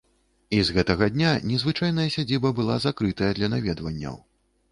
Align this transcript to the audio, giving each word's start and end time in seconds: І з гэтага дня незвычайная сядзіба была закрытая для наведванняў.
І 0.59 0.61
з 0.67 0.75
гэтага 0.77 1.09
дня 1.15 1.33
незвычайная 1.49 2.07
сядзіба 2.15 2.51
была 2.59 2.79
закрытая 2.87 3.31
для 3.39 3.47
наведванняў. 3.55 4.19